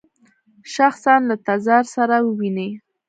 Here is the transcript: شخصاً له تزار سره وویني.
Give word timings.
شخصاً 0.75 1.13
له 1.27 1.35
تزار 1.47 1.83
سره 1.95 2.15
وویني. 2.27 2.69